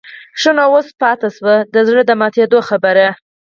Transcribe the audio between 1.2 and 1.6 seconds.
شوه